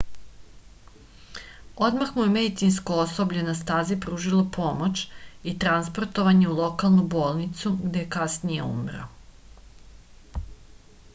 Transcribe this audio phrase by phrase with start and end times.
[1.87, 5.03] odmah mu je medicinsko osoblje na stazi pružilo pomoć
[5.51, 9.05] i transportovan je u lokalnu bolnicu gde je kasnije umro